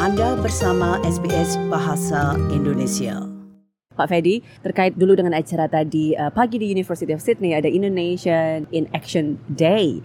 Anda 0.00 0.32
bersama 0.32 0.96
SBS 1.04 1.60
Bahasa 1.68 2.32
Indonesia. 2.48 3.20
Pak 3.92 4.08
Fedi, 4.08 4.40
terkait 4.64 4.96
dulu 4.96 5.12
dengan 5.12 5.36
acara 5.36 5.68
tadi 5.68 6.16
uh, 6.16 6.32
pagi 6.32 6.56
di 6.56 6.72
University 6.72 7.12
of 7.12 7.20
Sydney 7.20 7.52
ada 7.52 7.68
Indonesian 7.68 8.64
in 8.72 8.88
Action 8.96 9.36
Day. 9.52 10.00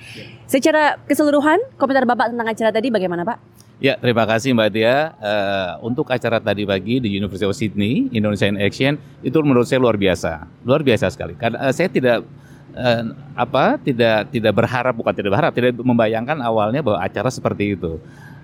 Secara 0.51 0.99
keseluruhan, 1.07 1.79
komentar 1.79 2.03
Bapak 2.03 2.27
tentang 2.27 2.43
acara 2.43 2.75
tadi 2.75 2.91
bagaimana 2.91 3.23
Pak? 3.23 3.39
Ya, 3.79 3.95
terima 3.95 4.27
kasih 4.27 4.51
Mbak 4.51 4.69
Tia. 4.75 5.15
Uh, 5.15 5.87
untuk 5.87 6.11
acara 6.11 6.43
tadi 6.43 6.67
pagi 6.67 6.99
di 6.99 7.15
University 7.15 7.47
of 7.47 7.55
Sydney, 7.55 8.11
Indonesia 8.11 8.51
in 8.51 8.59
Action, 8.59 8.99
itu 9.23 9.39
menurut 9.47 9.63
saya 9.63 9.79
luar 9.79 9.95
biasa. 9.95 10.43
Luar 10.67 10.83
biasa 10.83 11.07
sekali. 11.07 11.39
Karena 11.39 11.63
uh, 11.63 11.71
saya 11.71 11.87
tidak 11.87 12.27
uh, 12.75 13.03
apa 13.31 13.79
tidak 13.79 14.27
tidak 14.27 14.53
berharap 14.59 14.91
bukan 14.91 15.15
tidak 15.15 15.31
berharap 15.31 15.51
tidak 15.55 15.71
membayangkan 15.79 16.43
awalnya 16.43 16.83
bahwa 16.83 16.99
acara 16.99 17.31
seperti 17.31 17.79
itu 17.79 17.95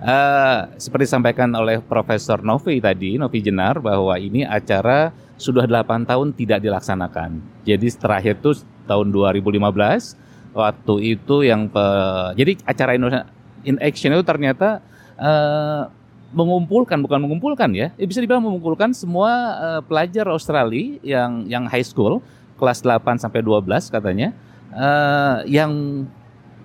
Uh, 0.01 0.65
seperti 0.81 1.05
disampaikan 1.05 1.53
oleh 1.53 1.77
Profesor 1.77 2.41
Novi 2.41 2.81
tadi, 2.81 3.21
Novi 3.21 3.37
Jenar, 3.37 3.77
bahwa 3.77 4.17
ini 4.17 4.41
acara 4.41 5.13
sudah 5.37 5.69
8 5.69 6.09
tahun 6.09 6.33
tidak 6.33 6.65
dilaksanakan. 6.65 7.37
Jadi 7.61 7.85
terakhir 7.93 8.41
itu 8.41 8.65
tahun 8.89 9.13
2015, 9.13 10.17
waktu 10.57 10.93
itu 11.05 11.35
yang 11.45 11.69
pe, 11.69 11.85
jadi 12.33 12.51
acara 12.65 12.97
Indonesia 12.97 13.29
in 13.61 13.77
Action 13.77 14.09
itu 14.17 14.25
ternyata 14.25 14.81
uh, 15.21 15.85
mengumpulkan 16.33 16.97
bukan 16.97 17.19
mengumpulkan 17.21 17.69
ya, 17.75 17.93
ya 17.93 18.05
bisa 18.09 18.23
dibilang 18.23 18.41
mengumpulkan 18.41 18.97
semua 18.97 19.29
uh, 19.59 19.81
pelajar 19.85 20.25
Australia 20.31 20.97
yang 21.03 21.45
yang 21.45 21.63
high 21.69 21.85
school 21.85 22.23
kelas 22.57 22.81
8 22.81 23.21
sampai 23.21 23.43
12 23.43 23.67
katanya 23.91 24.33
uh, 24.73 25.43
yang 25.45 26.03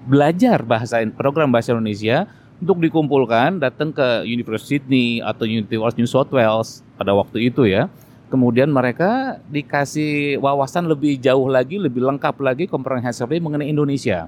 belajar 0.07 0.63
bahasa 0.63 1.03
program 1.19 1.51
bahasa 1.51 1.75
Indonesia 1.75 2.31
untuk 2.61 2.81
dikumpulkan 2.81 3.61
datang 3.61 3.93
ke 3.93 4.25
University 4.25 4.81
Sydney 4.81 5.21
atau 5.21 5.45
University 5.45 6.01
New 6.01 6.09
South 6.09 6.33
Wales 6.33 6.81
pada 6.97 7.13
waktu 7.13 7.53
itu 7.53 7.69
ya. 7.69 7.89
Kemudian 8.27 8.67
mereka 8.73 9.39
dikasih 9.47 10.43
wawasan 10.43 10.91
lebih 10.91 11.15
jauh 11.23 11.47
lagi, 11.47 11.79
lebih 11.79 12.03
lengkap 12.03 12.35
lagi 12.43 12.65
komprehensif 12.67 13.29
mengenai 13.31 13.71
Indonesia. 13.71 14.27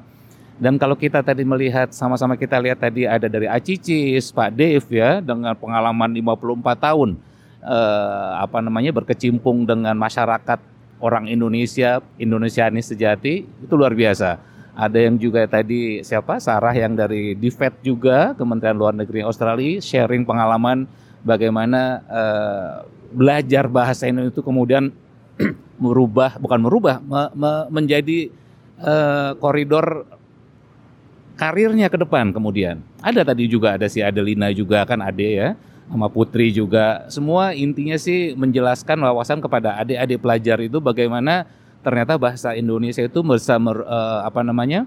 Dan 0.58 0.78
kalau 0.78 0.94
kita 0.98 1.22
tadi 1.22 1.42
melihat 1.46 1.90
sama-sama 1.94 2.34
kita 2.34 2.58
lihat 2.58 2.78
tadi 2.82 3.06
ada 3.06 3.26
dari 3.30 3.46
Acicis, 3.46 4.34
Pak 4.34 4.54
Dev 4.54 4.86
ya 4.90 5.22
dengan 5.22 5.54
pengalaman 5.54 6.10
54 6.14 6.78
tahun 6.78 7.14
eh, 7.62 8.30
apa 8.42 8.58
namanya 8.58 8.90
berkecimpung 8.90 9.66
dengan 9.66 9.94
masyarakat 9.94 10.58
orang 10.98 11.30
Indonesia, 11.30 12.02
Indonesianis 12.18 12.90
sejati 12.90 13.46
itu 13.46 13.74
luar 13.74 13.94
biasa 13.94 14.57
ada 14.78 14.94
yang 14.94 15.18
juga 15.18 15.42
tadi 15.50 16.06
siapa? 16.06 16.38
Sarah 16.38 16.70
yang 16.70 16.94
dari 16.94 17.34
DFED 17.34 17.82
juga 17.82 18.30
Kementerian 18.38 18.78
Luar 18.78 18.94
Negeri 18.94 19.26
Australia 19.26 19.82
sharing 19.82 20.22
pengalaman 20.22 20.86
bagaimana 21.26 21.98
uh, 22.06 22.86
belajar 23.10 23.66
bahasa 23.66 24.06
Indonesia 24.06 24.38
itu 24.38 24.44
kemudian 24.46 24.94
merubah 25.82 26.38
bukan 26.38 26.62
merubah 26.62 27.02
me, 27.02 27.26
me, 27.34 27.52
menjadi 27.74 28.30
uh, 28.78 29.34
koridor 29.42 30.06
karirnya 31.34 31.90
ke 31.90 31.98
depan 31.98 32.30
kemudian. 32.30 32.78
Ada 33.02 33.26
tadi 33.26 33.50
juga 33.50 33.74
ada 33.74 33.90
si 33.90 33.98
Adelina 33.98 34.54
juga 34.54 34.86
kan 34.86 35.02
ade 35.02 35.42
ya 35.42 35.58
sama 35.90 36.06
Putri 36.06 36.54
juga. 36.54 37.02
Semua 37.10 37.50
intinya 37.50 37.98
sih 37.98 38.30
menjelaskan 38.38 39.02
wawasan 39.02 39.42
kepada 39.42 39.74
adik-adik 39.82 40.22
pelajar 40.22 40.62
itu 40.62 40.78
bagaimana 40.78 41.50
ternyata 41.82 42.18
bahasa 42.18 42.54
Indonesia 42.54 43.02
itu 43.04 43.20
mer, 43.22 43.38
uh, 43.84 44.20
apa 44.26 44.40
namanya 44.42 44.84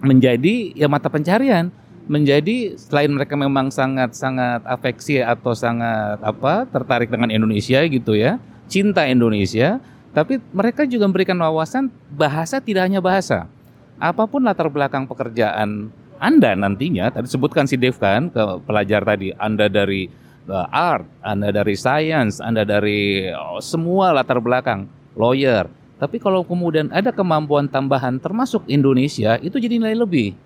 menjadi 0.00 0.74
ya 0.74 0.86
mata 0.86 1.08
pencarian. 1.08 1.70
Menjadi 2.04 2.76
selain 2.76 3.08
mereka 3.08 3.32
memang 3.32 3.72
sangat 3.72 4.12
sangat 4.12 4.60
afeksi 4.68 5.24
atau 5.24 5.56
sangat 5.56 6.20
apa 6.20 6.68
tertarik 6.68 7.08
dengan 7.08 7.32
Indonesia 7.32 7.80
gitu 7.88 8.12
ya 8.12 8.36
cinta 8.68 9.08
Indonesia 9.08 9.80
tapi 10.12 10.36
mereka 10.52 10.84
juga 10.84 11.08
memberikan 11.08 11.40
wawasan 11.40 11.88
bahasa 12.12 12.60
tidak 12.60 12.92
hanya 12.92 13.00
bahasa. 13.00 13.48
Apa 13.96 14.28
pun 14.28 14.44
latar 14.44 14.68
belakang 14.68 15.08
pekerjaan 15.08 15.88
anda 16.22 16.54
nantinya 16.54 17.10
tadi 17.10 17.26
sebutkan 17.26 17.66
si 17.66 17.74
Dev 17.74 17.98
kan 17.98 18.30
ke 18.30 18.42
pelajar 18.64 19.02
tadi 19.02 19.34
Anda 19.34 19.66
dari 19.66 20.06
uh, 20.46 20.66
art 20.70 21.04
Anda 21.20 21.50
dari 21.50 21.74
science 21.74 22.38
Anda 22.38 22.62
dari 22.62 23.28
oh, 23.34 23.58
semua 23.58 24.14
latar 24.14 24.38
belakang 24.38 24.86
lawyer 25.18 25.66
tapi 26.04 26.20
kalau 26.20 26.44
kemudian 26.44 26.92
ada 26.92 27.08
kemampuan 27.08 27.64
tambahan 27.64 28.20
termasuk 28.20 28.60
Indonesia 28.68 29.40
itu 29.40 29.56
jadi 29.56 29.80
nilai 29.80 29.96
lebih. 29.96 30.36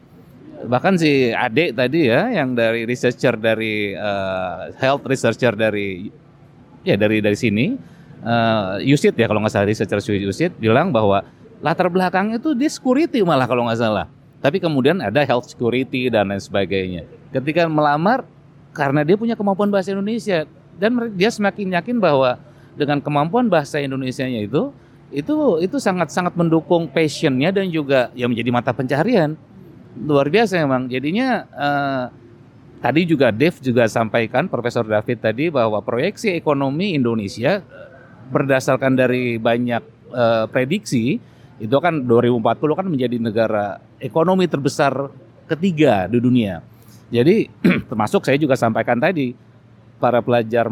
Bahkan 0.70 0.94
si 0.94 1.34
adik 1.34 1.74
tadi 1.74 2.06
ya 2.06 2.30
yang 2.30 2.54
dari 2.54 2.86
researcher 2.86 3.34
dari 3.34 3.90
uh, 3.98 4.70
health 4.78 5.02
researcher 5.02 5.58
dari 5.58 6.14
ya 6.86 6.94
dari 6.94 7.18
dari 7.18 7.34
sini 7.34 7.74
uh, 8.22 8.78
Yusit 8.78 9.18
ya 9.18 9.26
kalau 9.26 9.42
nggak 9.42 9.50
salah 9.50 9.66
researcher 9.66 9.98
Yusit 10.14 10.54
bilang 10.62 10.94
bahwa 10.94 11.26
latar 11.58 11.90
belakangnya 11.90 12.38
itu 12.38 12.54
di 12.54 12.70
security 12.70 13.26
malah 13.26 13.50
kalau 13.50 13.66
nggak 13.66 13.82
salah. 13.82 14.06
Tapi 14.38 14.62
kemudian 14.62 15.02
ada 15.02 15.26
health 15.26 15.50
security 15.50 16.06
dan 16.06 16.30
lain 16.30 16.38
sebagainya. 16.38 17.02
Ketika 17.34 17.66
melamar 17.66 18.22
karena 18.70 19.02
dia 19.02 19.18
punya 19.18 19.34
kemampuan 19.34 19.74
bahasa 19.74 19.90
Indonesia 19.90 20.46
dan 20.78 20.94
dia 21.18 21.34
semakin 21.34 21.74
yakin 21.82 21.98
bahwa 21.98 22.38
dengan 22.78 23.02
kemampuan 23.02 23.50
bahasa 23.50 23.82
Indonesia-nya 23.82 24.46
itu 24.46 24.70
itu 25.08 25.62
itu 25.64 25.76
sangat 25.80 26.12
sangat 26.12 26.36
mendukung 26.36 26.84
passionnya 26.88 27.48
dan 27.48 27.72
juga 27.72 28.12
yang 28.12 28.28
menjadi 28.28 28.50
mata 28.52 28.72
pencarian 28.76 29.34
luar 29.96 30.28
biasa 30.28 30.60
memang. 30.60 30.86
Jadinya 30.86 31.48
uh, 31.48 32.04
tadi 32.78 33.08
juga 33.08 33.32
Dev 33.32 33.56
juga 33.58 33.88
sampaikan 33.88 34.46
Profesor 34.46 34.84
David 34.84 35.18
tadi 35.18 35.48
bahwa 35.48 35.80
proyeksi 35.80 36.36
ekonomi 36.36 36.94
Indonesia 36.94 37.64
berdasarkan 38.28 38.92
dari 38.94 39.40
banyak 39.40 39.82
uh, 40.12 40.44
prediksi 40.52 41.16
itu 41.58 41.76
kan 41.82 42.06
2040 42.06 42.78
kan 42.78 42.86
menjadi 42.86 43.16
negara 43.18 43.82
ekonomi 43.98 44.46
terbesar 44.46 45.10
ketiga 45.50 46.06
di 46.06 46.20
dunia. 46.20 46.62
Jadi 47.08 47.48
termasuk 47.90 48.22
saya 48.22 48.36
juga 48.36 48.54
sampaikan 48.54 49.00
tadi 49.00 49.32
para 49.98 50.22
pelajar 50.22 50.70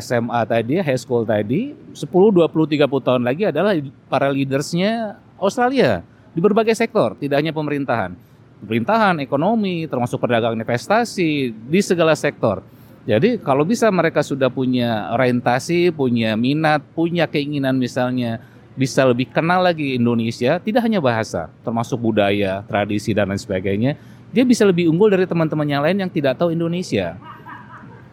SMA 0.00 0.40
eh, 0.40 0.46
tadi, 0.48 0.74
high 0.80 1.00
school 1.00 1.22
tadi, 1.28 1.76
10, 1.92 2.08
20, 2.08 2.48
30 2.48 2.88
tahun 2.88 3.22
lagi 3.22 3.52
adalah 3.52 3.76
para 4.08 4.32
leadersnya 4.32 5.20
Australia 5.36 6.00
di 6.32 6.40
berbagai 6.40 6.72
sektor, 6.72 7.14
tidak 7.20 7.44
hanya 7.44 7.52
pemerintahan. 7.52 8.16
Pemerintahan, 8.64 9.20
ekonomi, 9.20 9.84
termasuk 9.84 10.16
perdagangan 10.16 10.56
investasi, 10.56 11.52
di 11.52 11.80
segala 11.84 12.16
sektor. 12.16 12.64
Jadi 13.06 13.38
kalau 13.38 13.62
bisa 13.62 13.86
mereka 13.92 14.24
sudah 14.24 14.50
punya 14.50 15.12
orientasi, 15.14 15.94
punya 15.94 16.34
minat, 16.34 16.82
punya 16.96 17.28
keinginan 17.30 17.78
misalnya 17.78 18.42
bisa 18.74 19.06
lebih 19.06 19.30
kenal 19.30 19.62
lagi 19.62 19.94
Indonesia, 19.94 20.58
tidak 20.58 20.82
hanya 20.84 20.98
bahasa, 20.98 21.48
termasuk 21.62 21.96
budaya, 21.96 22.66
tradisi 22.66 23.14
dan 23.14 23.30
lain 23.30 23.38
sebagainya, 23.38 23.94
dia 24.34 24.44
bisa 24.44 24.66
lebih 24.66 24.90
unggul 24.90 25.08
dari 25.08 25.24
teman-teman 25.24 25.64
yang 25.64 25.80
lain 25.84 26.02
yang 26.02 26.10
tidak 26.10 26.34
tahu 26.36 26.50
Indonesia 26.50 27.16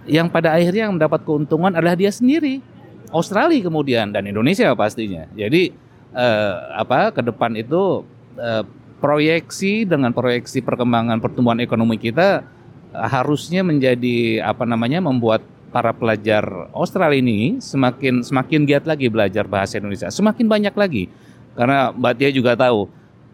yang 0.08 0.28
pada 0.28 0.56
akhirnya 0.56 0.90
yang 0.90 0.96
mendapat 1.00 1.24
keuntungan 1.24 1.72
adalah 1.74 1.96
dia 1.96 2.12
sendiri, 2.12 2.60
Australia 3.14 3.62
kemudian 3.64 4.10
dan 4.10 4.26
Indonesia 4.26 4.74
pastinya. 4.74 5.30
Jadi 5.38 5.72
eh, 6.14 6.56
apa 6.74 7.14
ke 7.14 7.22
depan 7.22 7.54
itu 7.56 8.04
eh, 8.36 8.64
proyeksi 9.00 9.84
dengan 9.84 10.16
proyeksi 10.16 10.64
perkembangan 10.64 11.20
pertumbuhan 11.20 11.62
ekonomi 11.62 12.02
kita 12.02 12.44
eh, 12.92 13.08
harusnya 13.08 13.62
menjadi 13.62 14.44
apa 14.44 14.66
namanya 14.66 15.00
membuat 15.04 15.46
para 15.74 15.90
pelajar 15.90 16.70
Australia 16.74 17.18
ini 17.18 17.58
semakin 17.58 18.22
semakin 18.22 18.62
giat 18.70 18.86
lagi 18.86 19.10
belajar 19.10 19.50
bahasa 19.50 19.82
Indonesia, 19.82 20.14
semakin 20.14 20.46
banyak 20.46 20.76
lagi. 20.78 21.10
Karena 21.54 21.94
Mbak 21.94 22.14
Tia 22.18 22.30
juga 22.34 22.58
tahu 22.58 22.90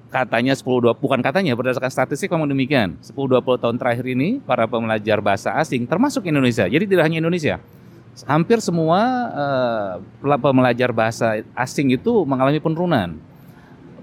katanya 0.10 0.58
10 0.58 0.66
20 0.66 0.98
bukan 0.98 1.22
katanya 1.22 1.54
berdasarkan 1.54 1.90
statistik 1.94 2.34
memang 2.34 2.50
demikian. 2.50 2.98
10 3.02 3.14
20 3.14 3.62
tahun 3.62 3.78
terakhir 3.78 4.06
ini 4.10 4.42
para 4.42 4.66
pembelajar 4.66 5.22
bahasa 5.22 5.54
asing 5.62 5.86
termasuk 5.86 6.26
Indonesia. 6.26 6.66
Jadi 6.66 6.86
tidak 6.90 7.06
hanya 7.06 7.22
Indonesia. 7.22 7.62
Hampir 8.26 8.60
semua 8.60 9.00
uh, 9.32 10.38
pembelajar 10.42 10.92
bahasa 10.92 11.40
asing 11.56 11.96
itu 11.96 12.26
mengalami 12.26 12.60
penurunan. 12.60 13.16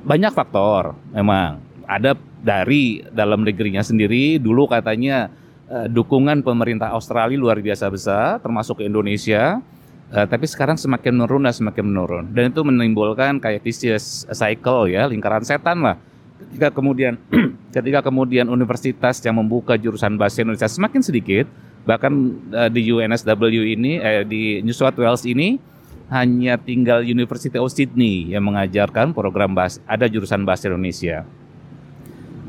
Banyak 0.07 0.33
faktor 0.33 0.95
memang. 1.13 1.61
Ada 1.87 2.19
dari 2.43 3.03
dalam 3.15 3.47
negerinya 3.47 3.83
sendiri 3.83 4.39
dulu 4.39 4.71
katanya 4.71 5.31
uh, 5.71 5.87
dukungan 5.91 6.43
pemerintah 6.47 6.95
Australia 6.95 7.39
luar 7.39 7.59
biasa 7.59 7.91
besar 7.91 8.39
termasuk 8.43 8.83
Indonesia 8.83 9.59
Uh, 10.07 10.23
tapi 10.23 10.47
sekarang 10.47 10.79
semakin 10.79 11.19
menurun 11.19 11.43
dan 11.51 11.55
semakin 11.55 11.83
menurun. 11.83 12.25
Dan 12.31 12.55
itu 12.55 12.63
menimbulkan 12.63 13.43
kayak 13.43 13.59
vicious 13.59 14.23
cycle 14.31 14.87
ya 14.87 15.11
lingkaran 15.11 15.43
setan 15.43 15.83
lah. 15.83 15.99
Ketika 16.39 16.71
kemudian 16.71 17.19
ketika 17.75 18.07
kemudian 18.07 18.47
universitas 18.47 19.19
yang 19.27 19.35
membuka 19.35 19.75
jurusan 19.75 20.15
bahasa 20.15 20.47
Indonesia 20.47 20.71
semakin 20.71 21.03
sedikit 21.03 21.51
bahkan 21.83 22.39
uh, 22.55 22.71
di 22.71 22.87
UNSW 22.87 23.51
ini 23.51 23.99
eh, 23.99 24.23
di 24.23 24.63
New 24.63 24.75
South 24.75 24.95
Wales 24.95 25.27
ini 25.27 25.59
hanya 26.07 26.55
tinggal 26.55 27.03
University 27.03 27.59
of 27.59 27.67
Sydney 27.75 28.31
yang 28.31 28.47
mengajarkan 28.47 29.11
program 29.11 29.59
bahasa 29.59 29.83
ada 29.91 30.07
jurusan 30.07 30.47
bahasa 30.47 30.71
Indonesia. 30.71 31.27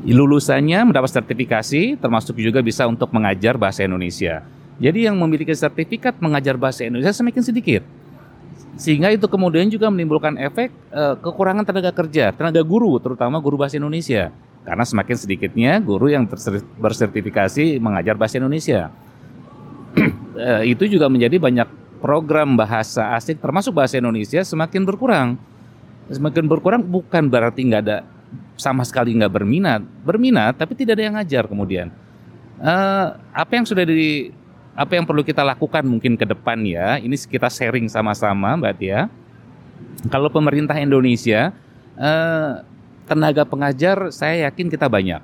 Lulusannya 0.06 0.94
mendapat 0.94 1.10
sertifikasi 1.10 1.98
termasuk 1.98 2.38
juga 2.38 2.62
bisa 2.62 2.86
untuk 2.86 3.10
mengajar 3.10 3.58
bahasa 3.58 3.82
Indonesia 3.82 4.46
Jadi 4.78 5.10
yang 5.10 5.18
memiliki 5.18 5.50
sertifikat 5.50 6.22
mengajar 6.22 6.54
bahasa 6.54 6.86
Indonesia 6.86 7.10
semakin 7.10 7.42
sedikit. 7.42 7.82
Sehingga 8.78 9.10
itu 9.10 9.26
kemudian 9.26 9.66
juga 9.66 9.90
menimbulkan 9.90 10.38
efek 10.38 10.70
uh, 10.94 11.18
kekurangan 11.18 11.66
tenaga 11.66 11.90
kerja, 11.90 12.30
tenaga 12.30 12.62
guru 12.62 12.94
terutama 13.02 13.42
guru 13.42 13.58
bahasa 13.58 13.74
Indonesia. 13.74 14.30
Karena 14.62 14.86
semakin 14.86 15.16
sedikitnya 15.18 15.82
guru 15.82 16.06
yang 16.06 16.30
bersertifikasi 16.78 17.82
mengajar 17.82 18.14
bahasa 18.14 18.38
Indonesia. 18.38 18.94
uh, 20.38 20.62
itu 20.72 20.86
juga 20.86 21.10
menjadi 21.10 21.42
banyak 21.42 21.66
program 21.98 22.54
bahasa 22.54 23.18
asing 23.18 23.34
termasuk 23.34 23.74
bahasa 23.74 23.98
Indonesia 23.98 24.46
semakin 24.46 24.86
berkurang. 24.86 25.28
Semakin 26.06 26.46
berkurang 26.46 26.80
bukan 26.86 27.26
berarti 27.26 27.66
nggak 27.66 27.82
ada 27.82 28.06
sama 28.54 28.86
sekali 28.86 29.14
nggak 29.18 29.32
berminat, 29.34 29.82
berminat 30.06 30.54
tapi 30.54 30.78
tidak 30.78 30.98
ada 30.98 31.02
yang 31.02 31.14
ngajar 31.18 31.44
kemudian. 31.50 31.90
Uh, 32.58 33.18
apa 33.34 33.52
yang 33.58 33.66
sudah 33.66 33.82
di 33.86 34.30
apa 34.78 34.94
yang 34.94 35.02
perlu 35.02 35.26
kita 35.26 35.42
lakukan 35.42 35.82
mungkin 35.82 36.14
ke 36.14 36.22
depan 36.22 36.62
ya, 36.62 37.02
ini 37.02 37.18
kita 37.18 37.50
sharing 37.50 37.90
sama-sama 37.90 38.54
Mbak 38.54 38.74
Tia. 38.78 39.10
Kalau 40.06 40.30
pemerintah 40.30 40.78
Indonesia, 40.78 41.50
eh, 41.98 42.50
tenaga 43.10 43.42
pengajar 43.42 44.14
saya 44.14 44.46
yakin 44.46 44.70
kita 44.70 44.86
banyak. 44.86 45.18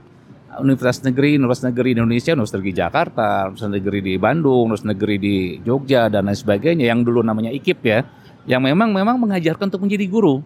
Universitas 0.58 1.06
negeri, 1.06 1.38
Universitas 1.38 1.70
negeri 1.70 1.88
Indonesia, 1.94 2.34
Universitas 2.34 2.58
negeri 2.58 2.74
Jakarta, 2.74 3.30
Universitas 3.46 3.74
negeri 3.78 3.98
di 4.02 4.14
Bandung, 4.18 4.74
Universitas 4.74 4.90
negeri 4.90 5.16
di 5.22 5.36
Jogja 5.62 6.10
dan 6.10 6.26
lain 6.26 6.34
sebagainya 6.34 6.90
yang 6.90 7.06
dulu 7.06 7.22
namanya 7.22 7.54
IKIP 7.54 7.80
ya, 7.86 8.02
yang 8.50 8.58
memang 8.58 8.90
memang 8.90 9.22
mengajarkan 9.22 9.70
untuk 9.70 9.86
menjadi 9.86 10.06
guru. 10.10 10.42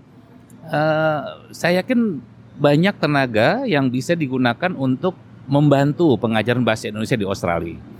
Uh, 0.68 1.48
saya 1.48 1.80
yakin 1.80 2.20
banyak 2.60 2.92
tenaga 3.00 3.64
yang 3.64 3.88
bisa 3.88 4.12
digunakan 4.12 4.72
untuk 4.76 5.16
membantu 5.48 6.16
pengajaran 6.20 6.60
bahasa 6.60 6.92
Indonesia 6.92 7.16
di 7.16 7.24
Australia. 7.24 7.97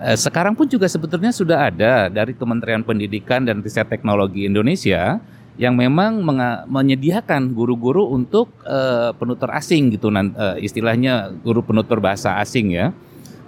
Eh, 0.00 0.16
sekarang 0.16 0.56
pun 0.56 0.64
juga 0.64 0.88
sebetulnya 0.88 1.28
sudah 1.28 1.68
ada 1.68 2.08
dari 2.08 2.32
Kementerian 2.32 2.80
Pendidikan 2.80 3.44
dan 3.44 3.60
Riset 3.60 3.84
Teknologi 3.84 4.48
Indonesia 4.48 5.20
yang 5.60 5.76
memang 5.76 6.24
menyediakan 6.72 7.52
guru-guru 7.52 8.08
untuk 8.08 8.48
uh, 8.64 9.12
penutur 9.12 9.52
asing 9.52 9.92
gitu 9.92 10.08
uh, 10.08 10.56
istilahnya 10.56 11.36
guru 11.44 11.60
penutur 11.60 12.00
bahasa 12.00 12.40
asing 12.40 12.72
ya. 12.72 12.96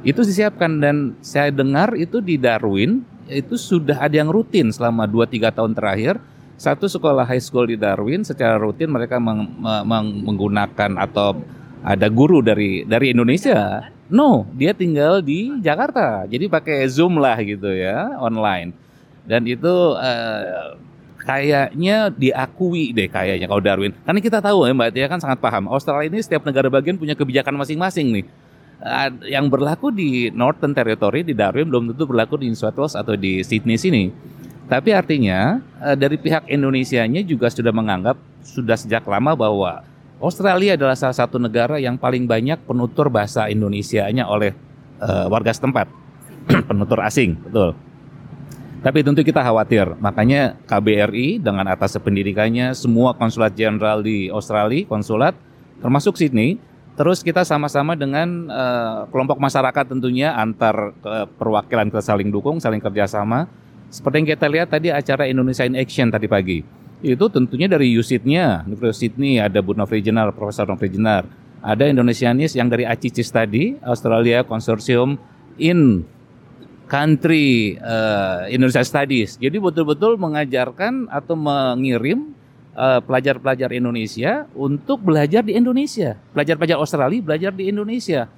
Itu 0.04 0.20
disiapkan 0.20 0.76
dan 0.76 1.16
saya 1.25 1.49
dengar 1.49 1.96
itu 1.96 2.20
di 2.20 2.37
Darwin 2.37 3.00
itu 3.32 3.56
sudah 3.56 3.96
ada 3.96 4.12
yang 4.12 4.28
rutin 4.28 4.69
selama 4.69 5.08
2-3 5.08 5.56
tahun 5.56 5.72
terakhir. 5.72 6.20
Satu 6.60 6.84
sekolah 6.84 7.25
high 7.25 7.40
school 7.40 7.64
di 7.64 7.81
Darwin 7.81 8.28
secara 8.28 8.60
rutin 8.60 8.93
mereka 8.93 9.16
meng, 9.16 9.48
meng, 9.64 10.28
menggunakan 10.28 11.00
atau 11.00 11.40
ada 11.81 12.12
guru 12.12 12.44
dari 12.44 12.84
dari 12.84 13.16
Indonesia 13.16 13.88
No, 14.12 14.44
dia 14.53 14.76
tinggal 14.76 15.25
di 15.25 15.56
Jakarta. 15.64 16.29
Jadi 16.29 16.44
pakai 16.44 16.85
Zoom 16.85 17.17
lah 17.17 17.41
gitu 17.41 17.73
ya, 17.73 18.12
online. 18.20 18.76
Dan 19.25 19.49
itu 19.49 19.97
uh, 19.97 20.76
kayaknya 21.25 22.12
diakui 22.12 22.93
deh 22.93 23.09
kayaknya 23.09 23.49
kalau 23.49 23.64
Darwin. 23.64 23.97
Karena 24.05 24.20
kita 24.20 24.44
tahu 24.44 24.69
ya 24.69 24.76
Mbak 24.76 24.91
Tia 24.93 25.06
kan 25.09 25.17
sangat 25.17 25.41
paham. 25.41 25.64
Australia 25.73 26.12
ini 26.12 26.20
setiap 26.20 26.44
negara 26.44 26.69
bagian 26.69 27.00
punya 27.00 27.17
kebijakan 27.17 27.56
masing-masing 27.56 28.20
nih. 28.20 28.26
Uh, 28.85 29.09
yang 29.25 29.49
berlaku 29.49 29.88
di 29.88 30.29
Northern 30.35 30.76
Territory 30.76 31.25
di 31.25 31.32
Darwin 31.32 31.73
belum 31.73 31.97
tentu 31.97 32.05
berlaku 32.05 32.37
di 32.37 32.53
New 32.53 32.58
South 32.58 32.76
Wales 32.76 32.93
atau 32.93 33.17
di 33.17 33.41
Sydney 33.41 33.81
sini. 33.81 34.12
Tapi 34.69 34.93
artinya 34.93 35.56
uh, 35.81 35.97
dari 35.97 36.20
pihak 36.20 36.53
Indonesianya 36.53 37.25
juga 37.25 37.49
sudah 37.49 37.73
menganggap 37.73 38.20
sudah 38.44 38.76
sejak 38.76 39.08
lama 39.08 39.32
bahwa 39.32 39.87
Australia 40.22 40.78
adalah 40.78 40.94
salah 40.94 41.19
satu 41.19 41.42
negara 41.42 41.82
yang 41.82 41.98
paling 41.98 42.30
banyak 42.30 42.62
penutur 42.62 43.10
bahasa 43.10 43.50
Indonesia-nya 43.50 44.30
oleh 44.30 44.54
uh, 45.02 45.26
warga 45.26 45.50
setempat, 45.50 45.90
penutur 46.70 47.02
asing, 47.02 47.34
betul. 47.42 47.74
Tapi 48.86 49.02
tentu 49.02 49.26
kita 49.26 49.42
khawatir, 49.42 49.98
makanya 49.98 50.54
KBRI 50.70 51.42
dengan 51.42 51.66
atas 51.66 51.98
pendidikannya, 51.98 52.70
semua 52.78 53.19
konsulat 53.19 53.58
jenderal 53.58 53.98
di 53.98 54.30
Australia, 54.30 54.86
konsulat, 54.86 55.34
termasuk 55.82 56.14
Sydney, 56.14 56.62
terus 56.94 57.26
kita 57.26 57.42
sama-sama 57.42 57.98
dengan 57.98 58.46
uh, 58.46 59.10
kelompok 59.10 59.42
masyarakat 59.42 59.90
tentunya 59.90 60.38
antar 60.38 60.94
uh, 61.02 61.26
perwakilan 61.26 61.90
kita 61.90 62.02
saling 62.02 62.30
dukung, 62.30 62.62
saling 62.62 62.78
kerjasama. 62.78 63.50
Seperti 63.90 64.22
yang 64.22 64.28
kita 64.38 64.46
lihat 64.46 64.69
tadi 64.70 64.88
acara 64.94 65.26
Indonesia 65.26 65.66
in 65.66 65.74
Action 65.74 66.14
tadi 66.14 66.30
pagi 66.30 66.81
itu 67.02 67.26
tentunya 67.26 67.66
dari 67.66 67.90
USID-nya, 67.99 68.62
Universitas 68.62 69.02
Sydney, 69.02 69.43
ada 69.43 69.58
Bu 69.58 69.75
Regional, 69.75 70.31
Profesor 70.31 70.70
Regional, 70.70 71.26
ada 71.58 71.84
Indonesianis 71.90 72.54
yang 72.54 72.70
dari 72.70 72.87
ACICIS 72.87 73.28
tadi, 73.34 73.75
Australia 73.82 74.46
Consortium 74.46 75.19
in 75.58 76.06
Country 76.87 77.75
uh, 77.82 78.46
Indonesia 78.46 78.87
Studies. 78.87 79.34
Jadi 79.40 79.58
betul-betul 79.58 80.14
mengajarkan 80.20 81.08
atau 81.08 81.32
mengirim 81.32 82.37
eh, 82.76 83.00
pelajar-pelajar 83.00 83.72
Indonesia 83.72 84.44
untuk 84.52 85.00
belajar 85.00 85.40
di 85.40 85.56
Indonesia. 85.56 86.20
Pelajar-pelajar 86.37 86.76
Australia 86.76 87.25
belajar 87.25 87.50
di 87.56 87.72
Indonesia 87.72 88.28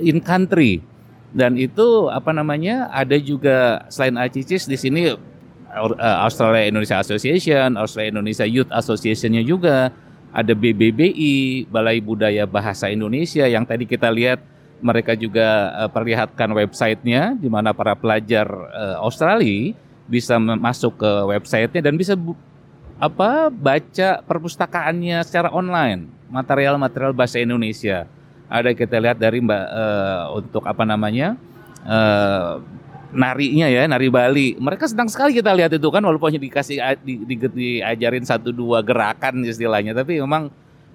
in 0.00 0.24
country. 0.24 0.80
Dan 1.34 1.60
itu 1.60 2.08
apa 2.08 2.32
namanya? 2.32 2.88
Ada 2.88 3.20
juga 3.20 3.84
selain 3.92 4.16
ACICIS 4.16 4.64
di 4.64 4.78
sini 4.80 5.02
Australia 6.22 6.70
Indonesia 6.70 7.02
Association, 7.02 7.74
Australia 7.74 8.14
Indonesia 8.14 8.46
Youth 8.46 8.70
Association-nya 8.70 9.42
juga, 9.42 9.90
ada 10.34 10.50
BBBI, 10.50 11.66
Balai 11.70 12.02
Budaya 12.02 12.42
Bahasa 12.42 12.90
Indonesia 12.90 13.46
yang 13.46 13.62
tadi 13.62 13.86
kita 13.86 14.10
lihat 14.10 14.42
mereka 14.82 15.14
juga 15.14 15.70
uh, 15.78 15.90
perlihatkan 15.90 16.50
websitenya 16.50 17.38
di 17.38 17.46
mana 17.46 17.70
para 17.70 17.94
pelajar 17.94 18.50
uh, 18.50 18.98
Australia 19.00 19.72
bisa 20.10 20.36
masuk 20.36 21.00
ke 21.00 21.10
websitenya 21.30 21.80
dan 21.88 21.94
bisa 21.96 22.18
apa 22.98 23.48
baca 23.48 24.20
perpustakaannya 24.26 25.22
secara 25.24 25.48
online 25.54 26.10
material-material 26.28 27.16
bahasa 27.16 27.40
Indonesia. 27.40 28.04
Ada 28.50 28.76
kita 28.76 29.00
lihat 29.00 29.16
dari 29.16 29.40
mbak 29.40 29.64
uh, 29.70 30.24
untuk 30.36 30.66
apa 30.68 30.84
namanya 30.84 31.38
uh, 31.86 32.60
narinya 33.14 33.70
ya, 33.70 33.86
nari 33.86 34.10
Bali. 34.10 34.58
Mereka 34.58 34.90
senang 34.90 35.08
sekali 35.08 35.32
kita 35.32 35.54
lihat 35.54 35.72
itu 35.72 35.88
kan 35.88 36.02
walaupun 36.02 36.34
hanya 36.34 36.42
dikasih 36.42 36.76
di, 37.00 37.22
di, 37.24 37.34
diajarin 37.38 38.26
satu 38.26 38.50
dua 38.50 38.82
gerakan 38.82 39.46
istilahnya, 39.46 39.94
tapi 39.94 40.18
memang 40.20 40.50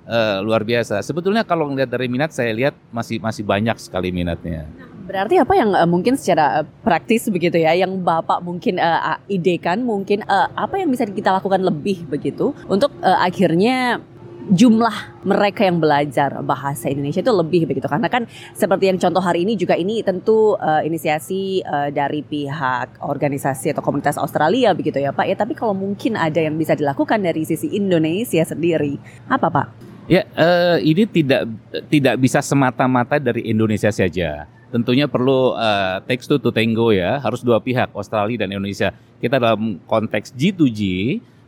uh, 0.05 0.37
luar 0.43 0.61
biasa. 0.67 1.01
Sebetulnya 1.01 1.47
kalau 1.47 1.71
melihat 1.71 1.95
dari 1.95 2.11
minat 2.11 2.35
saya 2.35 2.51
lihat 2.53 2.75
masih 2.91 3.17
masih 3.23 3.47
banyak 3.47 3.79
sekali 3.79 4.11
minatnya. 4.13 4.67
Berarti 5.09 5.41
apa 5.41 5.53
yang 5.57 5.73
uh, 5.73 5.89
mungkin 5.89 6.13
secara 6.19 6.61
uh, 6.61 6.65
praktis 6.85 7.25
begitu 7.33 7.57
ya, 7.57 7.73
yang 7.73 7.97
Bapak 8.03 8.45
mungkin 8.45 8.77
uh, 8.77 9.17
idekan, 9.25 9.81
mungkin 9.81 10.21
uh, 10.29 10.53
apa 10.53 10.77
yang 10.77 10.93
bisa 10.93 11.09
kita 11.09 11.33
lakukan 11.33 11.65
lebih 11.65 12.05
begitu 12.05 12.53
untuk 12.69 12.93
uh, 13.01 13.17
akhirnya 13.25 14.03
jumlah 14.49 15.21
mereka 15.21 15.61
yang 15.63 15.77
belajar 15.77 16.41
bahasa 16.41 16.89
Indonesia 16.89 17.21
itu 17.21 17.33
lebih 17.33 17.69
begitu. 17.69 17.85
Karena 17.85 18.09
kan 18.09 18.25
seperti 18.57 18.89
yang 18.89 18.97
contoh 18.97 19.21
hari 19.21 19.45
ini 19.45 19.53
juga 19.53 19.77
ini 19.77 20.01
tentu 20.01 20.57
uh, 20.57 20.81
inisiasi 20.81 21.61
uh, 21.61 21.93
dari 21.93 22.25
pihak 22.25 22.99
organisasi 23.05 23.71
atau 23.71 23.85
komunitas 23.85 24.17
Australia 24.17 24.73
begitu 24.73 24.97
ya 24.97 25.13
Pak 25.13 25.25
ya. 25.29 25.35
Tapi 25.37 25.53
kalau 25.53 25.77
mungkin 25.77 26.17
ada 26.17 26.41
yang 26.41 26.57
bisa 26.57 26.73
dilakukan 26.73 27.21
dari 27.21 27.45
sisi 27.45 27.69
Indonesia 27.77 28.41
sendiri 28.41 28.97
apa 29.29 29.47
Pak? 29.47 29.67
Ya 30.09 30.25
uh, 30.33 30.81
ini 30.81 31.05
tidak 31.05 31.45
tidak 31.85 32.17
bisa 32.17 32.41
semata-mata 32.41 33.21
dari 33.21 33.45
Indonesia 33.45 33.93
saja. 33.93 34.49
Tentunya 34.69 35.09
perlu 35.09 35.53
uh, 35.53 36.01
text 36.05 36.29
to 36.29 36.49
tango 36.49 36.89
ya. 36.89 37.21
Harus 37.21 37.45
dua 37.45 37.61
pihak 37.61 37.93
Australia 37.93 38.45
dan 38.45 38.53
Indonesia. 38.53 38.93
Kita 39.21 39.37
dalam 39.41 39.81
konteks 39.85 40.33
G2G 40.33 40.81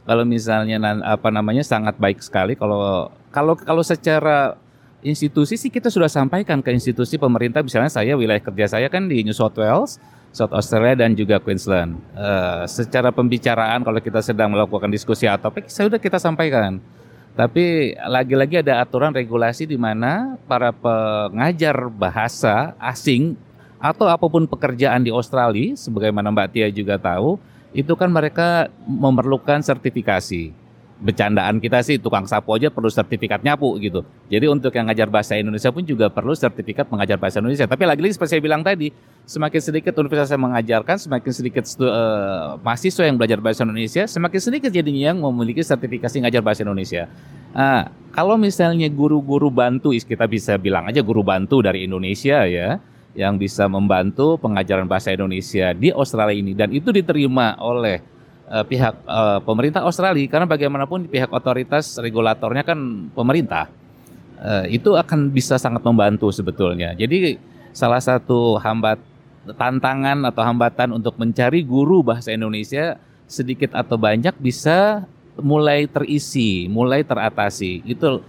kalau 0.05 0.23
misalnya 0.25 0.77
apa 1.05 1.29
namanya 1.29 1.61
sangat 1.61 1.95
baik 2.01 2.21
sekali 2.21 2.57
kalau 2.57 3.09
kalau 3.29 3.53
kalau 3.53 3.83
secara 3.85 4.57
institusi 5.01 5.57
sih 5.57 5.69
kita 5.73 5.89
sudah 5.89 6.09
sampaikan 6.09 6.61
ke 6.61 6.69
institusi 6.73 7.17
pemerintah 7.17 7.65
misalnya 7.65 7.89
saya 7.89 8.13
wilayah 8.13 8.41
kerja 8.41 8.77
saya 8.77 8.87
kan 8.89 9.09
di 9.09 9.25
New 9.25 9.33
South 9.33 9.57
Wales, 9.57 9.97
South 10.31 10.53
Australia 10.53 11.05
dan 11.05 11.17
juga 11.17 11.41
Queensland. 11.41 11.97
Uh, 12.13 12.63
secara 12.69 13.09
pembicaraan 13.09 13.81
kalau 13.81 13.99
kita 13.99 14.21
sedang 14.21 14.53
melakukan 14.53 14.89
diskusi 14.93 15.25
atau 15.25 15.49
apa 15.49 15.65
sudah 15.65 15.97
kita 15.97 16.21
sampaikan. 16.21 16.79
Tapi 17.31 17.95
lagi-lagi 17.95 18.59
ada 18.59 18.83
aturan 18.83 19.15
regulasi 19.15 19.63
di 19.63 19.79
mana 19.79 20.35
para 20.51 20.75
pengajar 20.75 21.87
bahasa 21.87 22.75
asing 22.75 23.39
atau 23.79 24.05
apa 24.05 24.27
pun 24.27 24.43
pekerjaan 24.43 25.01
di 25.01 25.09
Australia, 25.09 25.73
sebagaimana 25.73 26.27
Mbak 26.29 26.47
Tia 26.51 26.67
juga 26.69 26.99
tahu, 26.99 27.39
itu 27.71 27.93
kan 27.95 28.11
mereka 28.11 28.67
memerlukan 28.83 29.63
sertifikasi. 29.63 30.59
Bercandaan 31.01 31.57
kita 31.57 31.81
sih 31.81 31.97
tukang 31.97 32.29
sapu 32.29 32.53
aja 32.53 32.69
perlu 32.69 32.85
sertifikat 32.85 33.41
nyapu 33.41 33.73
gitu. 33.81 34.05
Jadi 34.29 34.45
untuk 34.45 34.69
yang 34.69 34.85
ngajar 34.85 35.09
bahasa 35.09 35.33
Indonesia 35.33 35.73
pun 35.73 35.81
juga 35.81 36.13
perlu 36.13 36.37
sertifikat 36.37 36.85
mengajar 36.93 37.17
bahasa 37.17 37.41
Indonesia. 37.41 37.65
Tapi 37.65 37.89
lagi-lagi 37.89 38.13
seperti 38.13 38.37
saya 38.37 38.43
bilang 38.45 38.61
tadi, 38.61 38.93
semakin 39.25 39.61
sedikit 39.65 39.97
universitas 39.97 40.29
yang 40.29 40.45
mengajarkan, 40.45 41.01
semakin 41.01 41.31
sedikit 41.33 41.65
uh, 41.81 42.61
mahasiswa 42.61 43.01
yang 43.09 43.17
belajar 43.17 43.41
bahasa 43.41 43.65
Indonesia, 43.65 44.05
semakin 44.05 44.39
sedikit 44.45 44.69
jadinya 44.69 45.09
yang 45.09 45.17
memiliki 45.25 45.65
sertifikasi 45.65 46.21
ngajar 46.21 46.45
bahasa 46.45 46.61
Indonesia. 46.61 47.09
Nah, 47.49 47.89
kalau 48.13 48.37
misalnya 48.37 48.85
guru-guru 48.85 49.49
bantu, 49.49 49.97
kita 49.97 50.29
bisa 50.29 50.53
bilang 50.61 50.85
aja 50.85 51.01
guru 51.01 51.25
bantu 51.25 51.65
dari 51.65 51.81
Indonesia 51.81 52.45
ya, 52.45 52.77
yang 53.11 53.35
bisa 53.35 53.67
membantu 53.67 54.39
pengajaran 54.39 54.87
bahasa 54.87 55.11
Indonesia 55.11 55.75
di 55.75 55.91
Australia 55.91 56.35
ini 56.35 56.55
dan 56.55 56.71
itu 56.71 56.95
diterima 56.95 57.59
oleh 57.59 57.99
uh, 58.47 58.63
pihak 58.63 59.03
uh, 59.03 59.39
pemerintah 59.43 59.83
Australia 59.83 60.23
karena 60.31 60.47
bagaimanapun 60.47 61.11
pihak 61.11 61.27
otoritas 61.31 61.99
regulatornya 61.99 62.63
kan 62.63 62.79
pemerintah 63.11 63.67
uh, 64.39 64.65
itu 64.67 64.95
akan 64.95 65.27
bisa 65.31 65.59
sangat 65.59 65.83
membantu 65.83 66.31
sebetulnya. 66.31 66.95
Jadi 66.95 67.35
salah 67.75 67.99
satu 67.99 68.55
hambat 68.59 68.99
tantangan 69.57 70.21
atau 70.27 70.41
hambatan 70.45 70.89
untuk 70.95 71.17
mencari 71.17 71.65
guru 71.65 72.05
bahasa 72.05 72.31
Indonesia 72.31 72.95
sedikit 73.25 73.73
atau 73.73 73.95
banyak 73.95 74.35
bisa 74.37 75.07
mulai 75.39 75.87
terisi, 75.87 76.67
mulai 76.67 77.01
teratasi. 77.01 77.81
Itu 77.87 78.21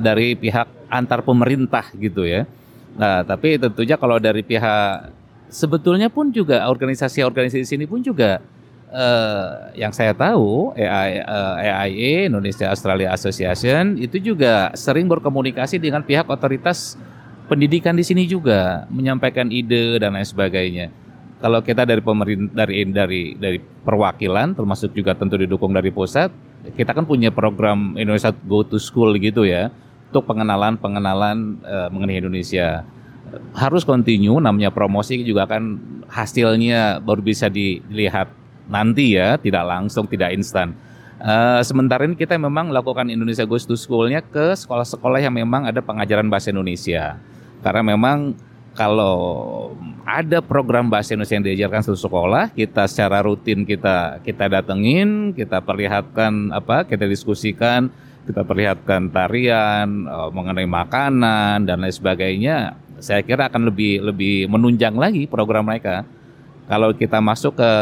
dari 0.00 0.38
pihak 0.38 0.88
antar 0.88 1.20
pemerintah 1.26 1.90
gitu 1.98 2.24
ya. 2.24 2.48
Nah, 2.94 3.26
tapi 3.26 3.58
tentunya 3.58 3.98
kalau 3.98 4.22
dari 4.22 4.46
pihak 4.46 5.10
sebetulnya 5.50 6.06
pun 6.10 6.30
juga 6.30 6.66
organisasi-organisasi 6.70 7.66
sini 7.66 7.84
pun 7.90 8.02
juga 8.02 8.38
eh, 8.94 9.50
yang 9.78 9.90
saya 9.90 10.14
tahu 10.14 10.74
AI, 10.78 11.22
eh, 11.22 11.74
AIA 11.74 12.12
Indonesia 12.30 12.70
Australia 12.70 13.10
Association 13.10 13.98
itu 13.98 14.22
juga 14.22 14.70
sering 14.78 15.10
berkomunikasi 15.10 15.82
dengan 15.82 16.06
pihak 16.06 16.30
otoritas 16.30 16.94
pendidikan 17.50 17.98
di 17.98 18.06
sini 18.06 18.24
juga 18.24 18.86
menyampaikan 18.88 19.50
ide 19.50 19.98
dan 19.98 20.14
lain 20.14 20.26
sebagainya. 20.26 20.88
Kalau 21.42 21.60
kita 21.60 21.84
dari 21.84 22.00
pemerintah 22.00 22.64
dari 22.64 22.88
dari 22.88 23.22
dari 23.36 23.58
perwakilan 23.60 24.56
termasuk 24.56 24.96
juga 24.96 25.12
tentu 25.12 25.36
didukung 25.36 25.76
dari 25.76 25.92
pusat, 25.92 26.32
kita 26.72 26.96
kan 26.96 27.04
punya 27.04 27.28
program 27.28 27.98
Indonesia 28.00 28.32
Go 28.32 28.64
to 28.64 28.80
School 28.80 29.12
gitu 29.20 29.44
ya 29.44 29.68
untuk 30.14 30.30
pengenalan-pengenalan 30.30 31.58
uh, 31.66 31.90
mengenai 31.90 32.22
Indonesia. 32.22 32.86
Harus 33.50 33.82
continue 33.82 34.38
namanya 34.38 34.70
promosi 34.70 35.26
juga 35.26 35.50
kan 35.50 35.74
hasilnya 36.06 37.02
baru 37.02 37.18
bisa 37.18 37.50
dilihat 37.50 38.30
nanti 38.70 39.18
ya, 39.18 39.34
tidak 39.34 39.66
langsung, 39.66 40.06
tidak 40.06 40.30
instan. 40.38 40.78
Uh, 41.18 41.58
sementara 41.66 42.06
ini 42.06 42.14
kita 42.14 42.38
memang 42.38 42.70
melakukan 42.70 43.10
Indonesia 43.10 43.42
Goes 43.42 43.66
to 43.66 43.74
School-nya 43.74 44.22
ke 44.22 44.54
sekolah-sekolah 44.54 45.18
yang 45.18 45.34
memang 45.34 45.66
ada 45.66 45.82
pengajaran 45.82 46.30
bahasa 46.30 46.54
Indonesia. 46.54 47.18
Karena 47.58 47.82
memang 47.82 48.38
kalau 48.78 49.18
ada 50.06 50.38
program 50.38 50.86
bahasa 50.86 51.18
Indonesia 51.18 51.34
yang 51.42 51.46
diajarkan 51.50 51.90
satu 51.90 51.98
sekolah, 52.06 52.54
kita 52.54 52.86
secara 52.86 53.18
rutin 53.26 53.66
kita 53.66 54.22
kita 54.22 54.46
datengin, 54.46 55.34
kita 55.34 55.58
perlihatkan 55.58 56.54
apa, 56.54 56.86
kita 56.86 57.02
diskusikan 57.10 57.90
kita 58.24 58.42
perlihatkan 58.42 59.12
tarian 59.12 60.08
uh, 60.08 60.32
mengenai 60.32 60.64
makanan 60.64 61.68
dan 61.68 61.76
lain 61.80 61.92
sebagainya 61.92 62.76
saya 63.04 63.20
kira 63.20 63.52
akan 63.52 63.68
lebih 63.68 64.00
lebih 64.00 64.48
menunjang 64.48 64.96
lagi 64.96 65.28
program 65.28 65.68
mereka. 65.68 66.08
Kalau 66.64 66.96
kita 66.96 67.20
masuk 67.20 67.60
ke 67.60 67.72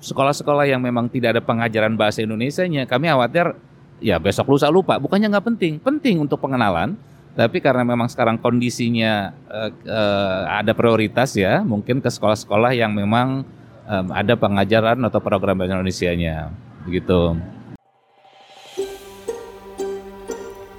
sekolah-sekolah 0.00 0.64
yang 0.64 0.80
memang 0.80 1.12
tidak 1.12 1.36
ada 1.36 1.42
pengajaran 1.44 1.92
bahasa 1.98 2.24
Indonesia-nya 2.24 2.88
kami 2.88 3.12
khawatir 3.12 3.52
ya 4.00 4.16
besok 4.16 4.48
lusa 4.56 4.72
lupa. 4.72 4.96
Bukannya 4.96 5.28
nggak 5.28 5.46
penting 5.52 5.74
penting 5.82 6.16
untuk 6.24 6.40
pengenalan 6.40 6.96
tapi 7.36 7.60
karena 7.60 7.84
memang 7.84 8.08
sekarang 8.08 8.40
kondisinya 8.40 9.36
uh, 9.52 9.70
uh, 9.84 10.42
ada 10.58 10.72
prioritas 10.72 11.36
ya 11.36 11.60
mungkin 11.60 12.00
ke 12.00 12.08
sekolah-sekolah 12.08 12.72
yang 12.72 12.90
memang 12.96 13.44
um, 13.84 14.06
ada 14.16 14.32
pengajaran 14.34 14.98
atau 15.04 15.20
program 15.20 15.60
bahasa 15.60 15.76
Indonesia-nya. 15.76 16.50
Begitu. 16.88 17.36